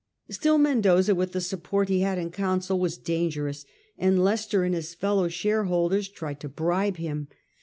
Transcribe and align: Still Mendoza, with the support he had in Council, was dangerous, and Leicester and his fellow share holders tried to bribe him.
Still 0.31 0.57
Mendoza, 0.57 1.13
with 1.13 1.31
the 1.33 1.39
support 1.41 1.87
he 1.87 1.99
had 1.99 2.17
in 2.17 2.31
Council, 2.31 2.79
was 2.79 2.97
dangerous, 2.97 3.65
and 3.99 4.23
Leicester 4.23 4.63
and 4.63 4.73
his 4.73 4.95
fellow 4.95 5.27
share 5.27 5.65
holders 5.65 6.09
tried 6.09 6.39
to 6.39 6.49
bribe 6.49 6.97
him. 6.97 7.27